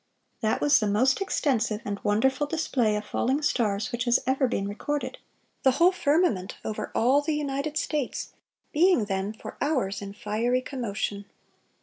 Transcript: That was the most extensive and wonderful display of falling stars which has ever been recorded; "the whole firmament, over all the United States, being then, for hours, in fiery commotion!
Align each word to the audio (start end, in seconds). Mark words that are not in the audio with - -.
That 0.41 0.61
was 0.61 0.79
the 0.79 0.87
most 0.87 1.21
extensive 1.21 1.79
and 1.85 1.99
wonderful 1.99 2.47
display 2.47 2.95
of 2.95 3.05
falling 3.05 3.43
stars 3.43 3.91
which 3.91 4.05
has 4.05 4.19
ever 4.25 4.47
been 4.47 4.67
recorded; 4.67 5.19
"the 5.61 5.73
whole 5.73 5.91
firmament, 5.91 6.57
over 6.65 6.91
all 6.95 7.21
the 7.21 7.35
United 7.35 7.77
States, 7.77 8.33
being 8.71 9.05
then, 9.05 9.31
for 9.31 9.59
hours, 9.61 10.01
in 10.01 10.13
fiery 10.13 10.61
commotion! 10.63 11.25